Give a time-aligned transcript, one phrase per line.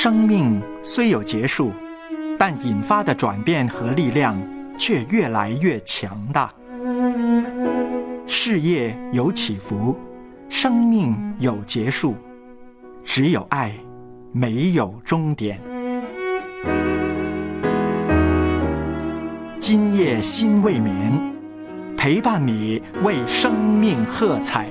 [0.00, 1.72] 生命虽有结束，
[2.38, 4.40] 但引发的转变和力量
[4.78, 6.54] 却越来越强大。
[8.24, 9.98] 事业有起伏，
[10.48, 12.14] 生命有结束，
[13.02, 13.72] 只有爱，
[14.30, 15.60] 没有终点。
[19.58, 21.34] 今夜心未眠，
[21.96, 24.68] 陪伴你为生命喝彩。